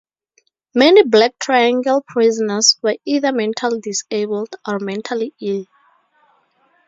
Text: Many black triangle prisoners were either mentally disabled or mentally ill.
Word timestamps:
Many 0.73 1.03
black 1.03 1.37
triangle 1.37 2.01
prisoners 2.07 2.75
were 2.81 2.95
either 3.05 3.31
mentally 3.31 3.81
disabled 3.81 4.55
or 4.67 4.79
mentally 4.79 5.35
ill. 5.39 5.67